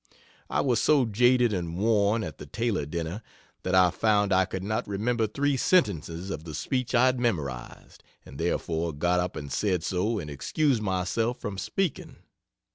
[0.49, 3.21] I was so jaded and worn, at the Taylor dinner,
[3.61, 8.01] that I found I could not remember 3 sentences of the speech I had memorized,
[8.25, 12.15] and therefore got up and said so and excused myself from speaking.